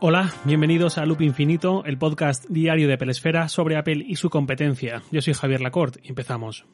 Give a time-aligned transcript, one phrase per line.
[0.00, 5.02] Hola, bienvenidos a Loop Infinito, el podcast diario de Pelesfera sobre Apple y su competencia.
[5.10, 6.66] Yo soy Javier Lacorte y empezamos.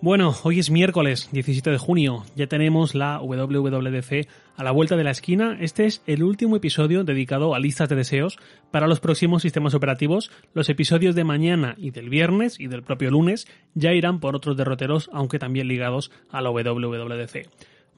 [0.00, 5.04] Bueno, hoy es miércoles 17 de junio, ya tenemos la WWDC a la vuelta de
[5.04, 5.56] la esquina.
[5.60, 8.38] Este es el último episodio dedicado a listas de deseos
[8.70, 10.30] para los próximos sistemas operativos.
[10.52, 14.56] Los episodios de mañana y del viernes y del propio lunes ya irán por otros
[14.56, 17.48] derroteros, aunque también ligados a la WWDC.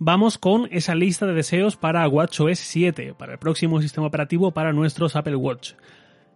[0.03, 4.73] Vamos con esa lista de deseos para WatchOS 7, para el próximo sistema operativo para
[4.73, 5.75] nuestros Apple Watch.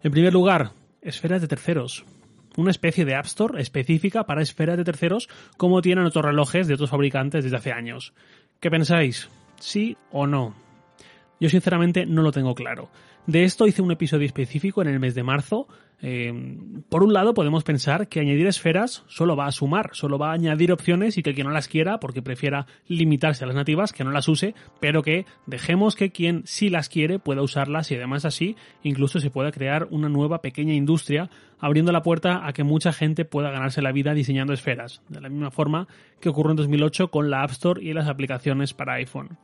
[0.03, 2.05] En primer lugar, esferas de terceros.
[2.59, 6.75] Una especie de App Store específica para esferas de terceros como tienen otros relojes de
[6.75, 8.13] otros fabricantes desde hace años.
[8.61, 9.31] ¿Qué pensáis?
[9.59, 10.55] ¿Sí o no?
[11.41, 12.91] Yo sinceramente no lo tengo claro.
[13.27, 15.67] De esto hice un episodio específico en el mes de marzo.
[16.03, 16.31] Eh,
[16.91, 20.35] por un lado, podemos pensar que añadir esferas solo va a sumar, solo va a
[20.35, 24.05] añadir opciones y que quien no las quiera, porque prefiera limitarse a las nativas, que
[24.05, 28.27] no las use, pero que dejemos que quien sí las quiere pueda usarlas y además
[28.27, 32.93] así incluso se pueda crear una nueva pequeña industria abriendo la puerta a que mucha
[32.93, 35.89] gente pueda ganarse la vida diseñando esferas, de la misma forma
[36.21, 39.39] que ocurrió en 2008 con la App Store y las aplicaciones para iPhone.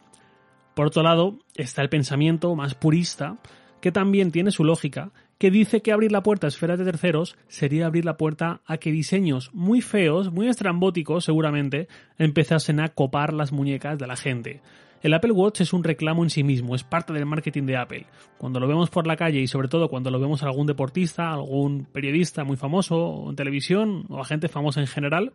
[0.74, 3.38] Por otro lado, está el pensamiento más purista
[3.81, 7.36] que también tiene su lógica, que dice que abrir la puerta a esferas de terceros
[7.48, 13.33] sería abrir la puerta a que diseños muy feos, muy estrambóticos seguramente, empezasen a copar
[13.33, 14.61] las muñecas de la gente.
[15.03, 18.06] El Apple Watch es un reclamo en sí mismo, es parte del marketing de Apple.
[18.36, 21.33] Cuando lo vemos por la calle y sobre todo cuando lo vemos a algún deportista,
[21.33, 25.33] algún periodista muy famoso en televisión o a gente famosa en general,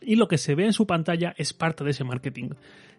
[0.00, 2.50] y lo que se ve en su pantalla es parte de ese marketing.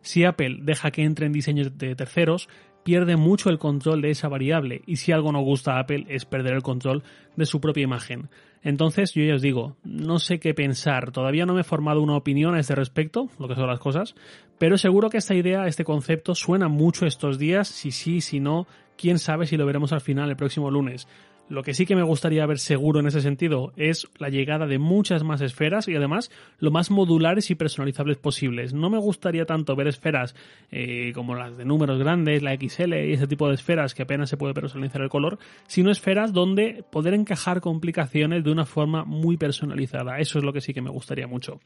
[0.02, 2.50] Si Apple deja que entren diseños de terceros,
[2.86, 6.26] pierde mucho el control de esa variable y si algo no gusta a Apple es
[6.26, 7.02] perder el control
[7.36, 8.30] de su propia imagen.
[8.62, 12.16] Entonces yo ya os digo, no sé qué pensar, todavía no me he formado una
[12.16, 14.14] opinión a este respecto, lo que son las cosas,
[14.60, 18.68] pero seguro que esta idea, este concepto suena mucho estos días, si sí, si no,
[18.96, 21.08] quién sabe si lo veremos al final el próximo lunes.
[21.48, 24.80] Lo que sí que me gustaría ver seguro en ese sentido es la llegada de
[24.80, 28.74] muchas más esferas y además lo más modulares y personalizables posibles.
[28.74, 30.36] No me gustaría tanto ver esferas
[30.72, 34.28] eh, como las de números grandes, la XL y ese tipo de esferas que apenas
[34.30, 39.38] se puede personalizar el color, sino esferas donde poder encajar complicaciones de una forma muy
[39.38, 40.18] personalizada.
[40.18, 41.60] Eso es lo que sí que me gustaría mucho.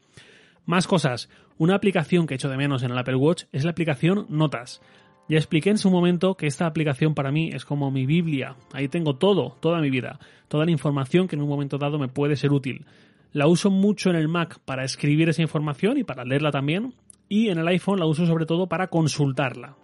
[0.66, 1.30] Más cosas.
[1.56, 4.82] Una aplicación que echo de menos en el Apple Watch es la aplicación Notas.
[5.30, 8.56] Ya expliqué en su momento que esta aplicación para mí es como mi Biblia.
[8.72, 10.18] Ahí tengo todo, toda mi vida,
[10.48, 12.84] toda la información que en un momento dado me puede ser útil.
[13.32, 16.94] La uso mucho en el Mac para escribir esa información y para leerla también.
[17.28, 19.76] Y en el iPhone la uso sobre todo para consultarla.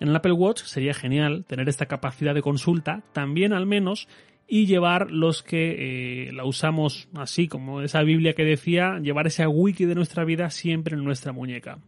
[0.00, 4.08] En el Apple Watch sería genial tener esta capacidad de consulta, también al menos,
[4.48, 9.46] y llevar los que eh, la usamos así, como esa Biblia que decía, llevar ese
[9.46, 11.78] wiki de nuestra vida siempre en nuestra muñeca.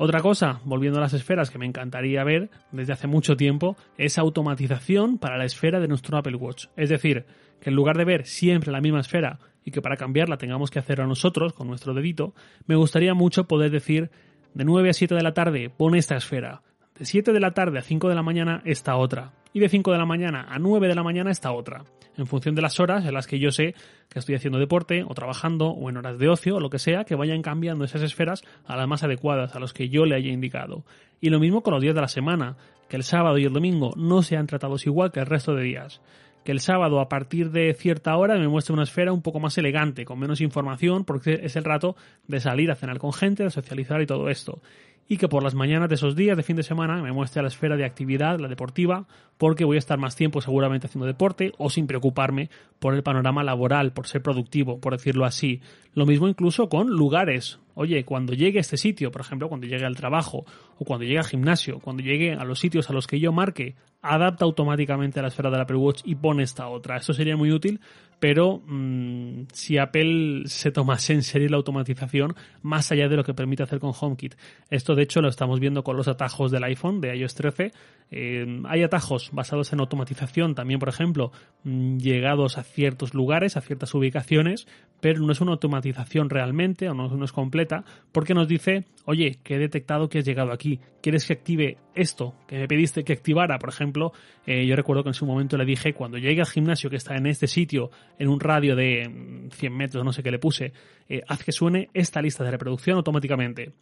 [0.00, 4.16] Otra cosa, volviendo a las esferas que me encantaría ver desde hace mucho tiempo, es
[4.16, 6.66] automatización para la esfera de nuestro Apple Watch.
[6.76, 7.26] Es decir,
[7.60, 10.78] que en lugar de ver siempre la misma esfera y que para cambiarla tengamos que
[10.78, 12.32] hacerlo nosotros con nuestro dedito,
[12.68, 14.12] me gustaría mucho poder decir
[14.54, 16.62] de 9 a 7 de la tarde pon esta esfera,
[16.96, 19.92] de 7 de la tarde a 5 de la mañana esta otra, y de 5
[19.92, 21.84] de la mañana a 9 de la mañana esta otra
[22.18, 23.74] en función de las horas en las que yo sé
[24.10, 27.04] que estoy haciendo deporte o trabajando o en horas de ocio o lo que sea,
[27.04, 30.30] que vayan cambiando esas esferas a las más adecuadas, a los que yo le haya
[30.30, 30.84] indicado.
[31.20, 32.56] Y lo mismo con los días de la semana,
[32.88, 36.00] que el sábado y el domingo no sean tratados igual que el resto de días.
[36.44, 39.58] Que el sábado a partir de cierta hora me muestre una esfera un poco más
[39.58, 41.94] elegante, con menos información, porque es el rato
[42.26, 44.60] de salir a cenar con gente, de socializar y todo esto
[45.08, 47.48] y que por las mañanas de esos días de fin de semana me muestre la
[47.48, 49.06] esfera de actividad, la deportiva,
[49.38, 53.42] porque voy a estar más tiempo seguramente haciendo deporte o sin preocuparme por el panorama
[53.42, 55.62] laboral, por ser productivo, por decirlo así.
[55.94, 57.58] Lo mismo incluso con lugares.
[57.74, 60.44] Oye, cuando llegue a este sitio, por ejemplo, cuando llegue al trabajo
[60.78, 63.76] o cuando llegue al gimnasio, cuando llegue a los sitios a los que yo marque,
[64.02, 66.96] adapta automáticamente a la esfera del Apple Watch y pone esta otra.
[66.96, 67.80] Esto sería muy útil,
[68.18, 73.34] pero mmm, si Apple se tomase en serio la automatización más allá de lo que
[73.34, 74.34] permite hacer con HomeKit.
[74.70, 77.72] Esto de hecho lo estamos viendo con los atajos del iPhone de iOS 13.
[78.10, 81.32] Eh, hay atajos basados en automatización también, por ejemplo,
[81.64, 84.66] mmm, llegados a ciertos lugares, a ciertas ubicaciones,
[85.00, 89.38] pero no es una automatización realmente o no, no es completa porque nos dice, oye,
[89.42, 93.12] que he detectado que has llegado aquí, ¿quieres que active esto que me pediste que
[93.12, 93.58] activara?
[93.58, 94.12] Por ejemplo,
[94.46, 97.16] eh, yo recuerdo que en su momento le dije, cuando llegue al gimnasio que está
[97.16, 100.72] en este sitio, en un radio de 100 metros, no sé qué le puse,
[101.08, 103.72] eh, haz que suene esta lista de reproducción automáticamente.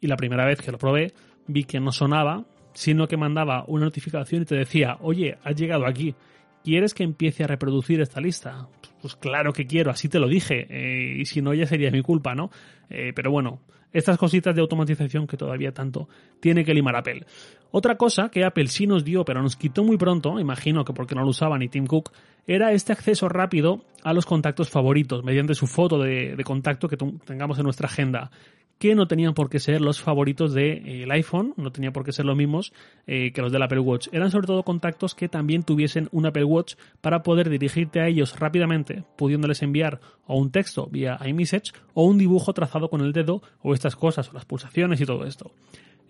[0.00, 1.12] Y la primera vez que lo probé,
[1.46, 2.44] vi que no sonaba,
[2.74, 6.14] sino que mandaba una notificación y te decía, oye, has llegado aquí.
[6.62, 8.68] ¿quieres que empiece a reproducir esta lista?
[9.00, 12.02] Pues claro que quiero, así te lo dije, eh, y si no ya sería mi
[12.02, 12.50] culpa, ¿no?
[12.88, 13.60] Eh, pero bueno,
[13.92, 16.08] estas cositas de automatización que todavía tanto
[16.40, 17.26] tiene que limar Apple.
[17.70, 21.14] Otra cosa que Apple sí nos dio, pero nos quitó muy pronto, imagino que porque
[21.14, 22.12] no lo usaba ni Tim Cook,
[22.46, 27.58] era este acceso rápido a los contactos favoritos mediante su foto de, contacto que tengamos
[27.58, 28.30] en nuestra agenda
[28.78, 32.04] que no tenían por qué ser los favoritos del de, eh, iPhone, no tenía por
[32.04, 32.72] qué ser los mismos
[33.06, 34.08] eh, que los del Apple Watch.
[34.10, 38.40] Eran sobre todo contactos que también tuviesen un Apple Watch para poder dirigirte a ellos
[38.40, 43.40] rápidamente, pudiéndoles enviar o un texto vía iMessage o un dibujo trazado con el dedo
[43.60, 45.52] o estas cosas o las pulsaciones y todo esto.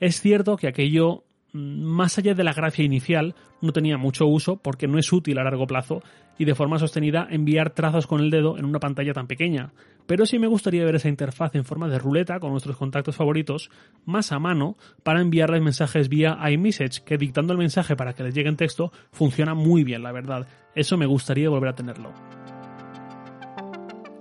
[0.01, 4.89] Es cierto que aquello más allá de la gracia inicial, no tenía mucho uso porque
[4.89, 6.03] no es útil a largo plazo
[6.39, 9.73] y de forma sostenida enviar trazos con el dedo en una pantalla tan pequeña
[10.07, 13.71] pero sí me gustaría ver esa interfaz en forma de ruleta con nuestros contactos favoritos
[14.05, 18.35] más a mano para enviarles mensajes vía iMessage, que dictando el mensaje para que les
[18.35, 20.47] llegue en texto funciona muy bien, la verdad.
[20.75, 22.13] Eso me gustaría volver a tenerlo.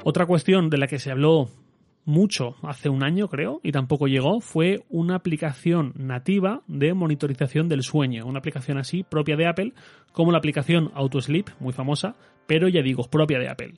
[0.03, 1.49] Otra cuestión de la que se habló
[2.05, 7.83] mucho hace un año, creo, y tampoco llegó, fue una aplicación nativa de monitorización del
[7.83, 8.25] sueño.
[8.25, 9.73] Una aplicación así propia de Apple,
[10.11, 12.15] como la aplicación AutoSleep, muy famosa,
[12.47, 13.73] pero ya digo, propia de Apple.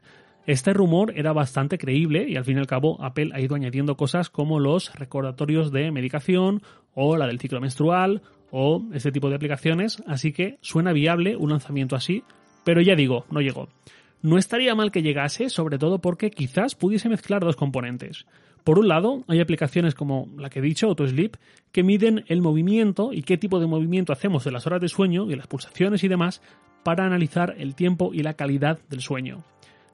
[0.46, 3.96] Este rumor era bastante creíble y al fin y al cabo Apple ha ido añadiendo
[3.96, 6.62] cosas como los recordatorios de medicación
[6.94, 8.22] o la del ciclo menstrual
[8.52, 12.24] o este tipo de aplicaciones, así que suena viable un lanzamiento así,
[12.66, 13.70] pero ya digo, no llegó.
[14.24, 18.26] No estaría mal que llegase, sobre todo porque quizás pudiese mezclar dos componentes.
[18.64, 21.36] Por un lado, hay aplicaciones como la que he dicho, AutoSleep,
[21.74, 25.30] que miden el movimiento y qué tipo de movimiento hacemos en las horas de sueño
[25.30, 26.42] y las pulsaciones y demás
[26.84, 29.44] para analizar el tiempo y la calidad del sueño.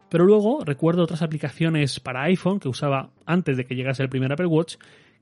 [0.10, 4.32] Pero luego recuerdo otras aplicaciones para iPhone que usaba antes de que llegase el primer
[4.32, 4.76] Apple Watch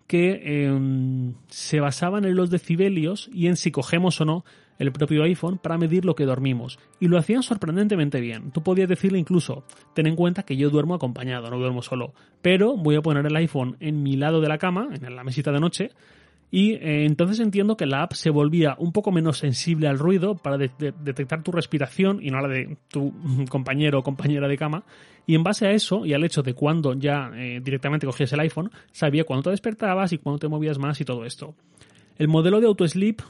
[0.06, 4.46] que em, se basaban en los decibelios y en si cogemos o no
[4.80, 6.80] el propio iPhone para medir lo que dormimos.
[7.00, 8.52] Y lo hacían sorprendentemente bien.
[8.52, 9.64] Tú podías decirle incluso,
[9.94, 12.14] ten en cuenta que yo duermo acompañado, no duermo solo.
[12.42, 15.52] Pero voy a poner el iPhone en mi lado de la cama, en la mesita
[15.52, 15.92] de noche,
[16.50, 20.36] y eh, entonces entiendo que la app se volvía un poco menos sensible al ruido
[20.36, 23.14] para detectar tu respiración y no la de tu
[23.50, 24.86] compañero o compañera de cama.
[25.26, 28.40] Y en base a eso y al hecho de cuando ya eh, directamente cogías el
[28.40, 31.54] iPhone, sabía cuándo te despertabas y cuándo te movías más y todo esto.
[32.18, 33.22] El modelo de AutoSleep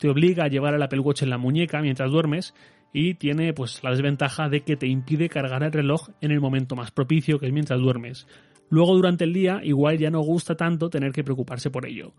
[0.00, 2.54] te obliga a llevar el Apple Watch en la muñeca mientras duermes
[2.92, 6.74] y tiene pues la desventaja de que te impide cargar el reloj en el momento
[6.74, 8.26] más propicio que es mientras duermes.
[8.70, 12.14] Luego durante el día igual ya no gusta tanto tener que preocuparse por ello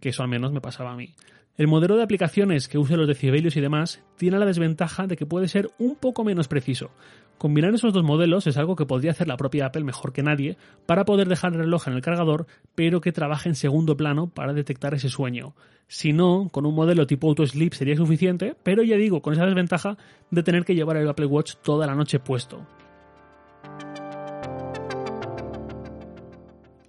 [0.00, 1.14] que eso al menos me pasaba a mí.
[1.56, 5.26] El modelo de aplicaciones que use los decibelios y demás tiene la desventaja de que
[5.26, 6.90] puede ser un poco menos preciso.
[7.40, 10.58] Combinar esos dos modelos es algo que podría hacer la propia Apple mejor que nadie
[10.84, 14.52] para poder dejar el reloj en el cargador, pero que trabaje en segundo plano para
[14.52, 15.54] detectar ese sueño.
[15.88, 19.46] Si no, con un modelo tipo Auto Sleep sería suficiente, pero ya digo, con esa
[19.46, 19.96] desventaja
[20.30, 22.66] de tener que llevar el Apple Watch toda la noche puesto.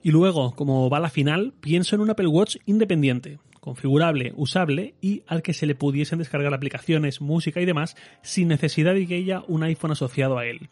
[0.04, 5.24] Y luego, como va la final, pienso en un Apple Watch independiente, configurable, usable y
[5.28, 9.44] al que se le pudiesen descargar aplicaciones, música y demás sin necesidad de que haya
[9.48, 10.70] un iPhone asociado a él.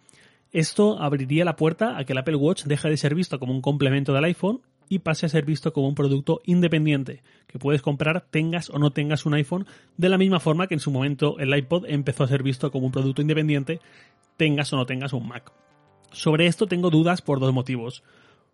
[0.51, 3.61] Esto abriría la puerta a que el Apple Watch deje de ser visto como un
[3.61, 8.25] complemento del iPhone y pase a ser visto como un producto independiente, que puedes comprar
[8.31, 11.55] tengas o no tengas un iPhone, de la misma forma que en su momento el
[11.55, 13.79] iPod empezó a ser visto como un producto independiente,
[14.35, 15.51] tengas o no tengas un Mac.
[16.11, 18.03] Sobre esto tengo dudas por dos motivos.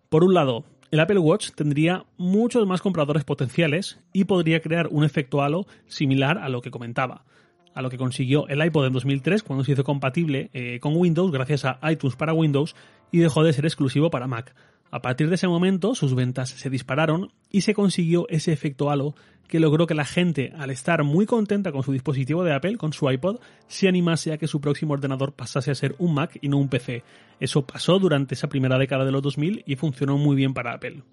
[0.10, 0.66] Por un lado,
[0.96, 6.38] el Apple Watch tendría muchos más compradores potenciales y podría crear un efecto halo similar
[6.38, 7.26] a lo que comentaba,
[7.74, 11.34] a lo que consiguió el iPod en 2003 cuando se hizo compatible eh, con Windows
[11.34, 12.78] gracias a iTunes para Windows
[13.12, 14.56] y dejó de ser exclusivo para Mac.
[14.92, 19.16] A partir de ese momento sus ventas se dispararon y se consiguió ese efecto halo
[19.48, 22.94] que logró que la gente, al estar muy contenta con su dispositivo de Apple, con
[22.94, 26.50] su iPod, se animase a que su próximo ordenador pasase a ser un Mac y
[26.50, 27.04] no un PC.
[27.40, 31.04] Eso pasó durante esa primera década de los 2000 y funcionó muy bien para Apple.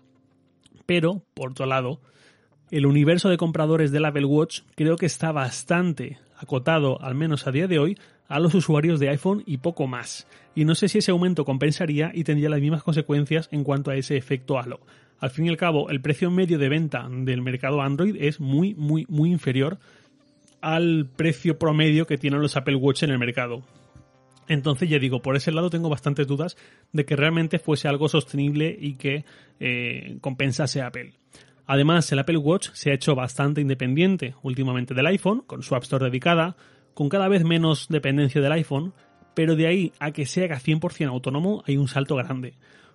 [0.87, 2.01] Pero, por otro lado,
[2.71, 7.53] el universo de compradores del Apple Watch creo que está bastante acotado, al menos a
[7.53, 7.99] día de hoy,
[8.29, 10.27] a los usuarios de iPhone y poco más.
[10.55, 13.97] Y no sé si ese aumento compensaría y tendría las mismas consecuencias en cuanto a
[13.97, 14.81] ese efecto halo.
[15.19, 18.75] Al fin y al cabo, el precio medio de venta del mercado Android es muy,
[18.75, 19.79] muy, muy inferior
[20.61, 23.63] al precio promedio que tienen los Apple Watch en el mercado.
[24.49, 26.57] Entonces, ya digo, por ese lado tengo bastantes dudas
[26.93, 29.25] de que realmente fuese algo sostenible y que
[29.61, 31.13] eh, compensase a Apple.
[31.67, 35.85] Además, el Apple Watch se ha hecho bastante independiente últimamente del iPhone, con su App
[35.85, 36.57] Store dedicada,
[36.95, 38.93] con cada vez menos dependencia del iPhone,
[39.35, 42.55] pero de ahí a que sea 100% autónomo hay un salto grande.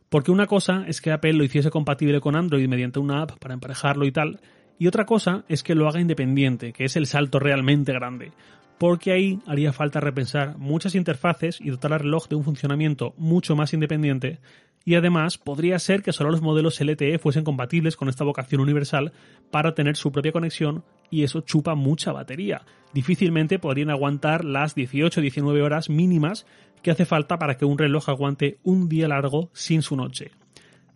[0.10, 3.54] Porque una cosa es que Apple lo hiciese compatible con Android mediante una app para
[3.54, 4.40] emparejarlo y tal,
[4.80, 8.32] y otra cosa es que lo haga independiente, que es el salto realmente grande.
[8.78, 13.56] porque ahí haría falta repensar muchas interfaces y dotar al reloj de un funcionamiento mucho
[13.56, 14.40] más independiente
[14.86, 19.12] y además podría ser que solo los modelos LTE fuesen compatibles con esta vocación universal
[19.52, 22.64] para tener su propia conexión y eso chupa mucha batería.
[22.94, 26.46] Difícilmente podrían aguantar las 18-19 horas mínimas
[26.82, 30.32] que hace falta para que un reloj aguante un día largo sin su noche.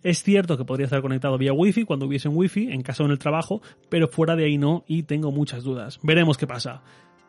[0.04, 3.12] Es cierto que podría estar conectado vía Wi-Fi cuando hubiese un Wi-Fi en casa en
[3.12, 6.00] el trabajo, pero fuera de ahí no y tengo muchas dudas.
[6.02, 6.82] Veremos qué pasa.